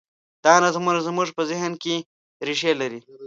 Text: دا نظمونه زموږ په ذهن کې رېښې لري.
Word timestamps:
دا 0.43 0.53
نظمونه 0.63 0.99
زموږ 1.07 1.27
په 1.37 1.41
ذهن 1.51 1.71
کې 1.83 1.95
رېښې 2.47 2.71
لري. 2.81 2.99